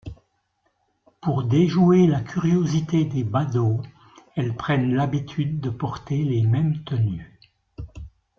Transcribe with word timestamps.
Pour 1.21 1.43
déjouer 1.43 2.07
la 2.07 2.21
curiosité 2.21 3.05
des 3.05 3.23
badauds, 3.23 3.83
elles 4.35 4.55
prennent 4.55 4.95
l'habitude 4.95 5.59
de 5.61 5.69
porter 5.69 6.23
les 6.23 6.41
mêmes 6.41 6.83
tenues. 6.83 7.37